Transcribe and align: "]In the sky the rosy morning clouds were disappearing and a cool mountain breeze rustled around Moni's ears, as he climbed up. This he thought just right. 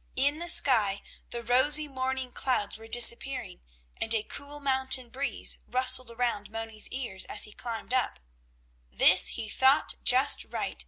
"]In 0.28 0.38
the 0.38 0.46
sky 0.46 1.02
the 1.30 1.42
rosy 1.42 1.88
morning 1.88 2.30
clouds 2.30 2.78
were 2.78 2.86
disappearing 2.86 3.60
and 3.96 4.14
a 4.14 4.22
cool 4.22 4.60
mountain 4.60 5.08
breeze 5.08 5.58
rustled 5.66 6.12
around 6.12 6.48
Moni's 6.48 6.86
ears, 6.90 7.24
as 7.24 7.42
he 7.42 7.52
climbed 7.52 7.92
up. 7.92 8.20
This 8.92 9.30
he 9.30 9.48
thought 9.48 9.94
just 10.04 10.44
right. 10.44 10.84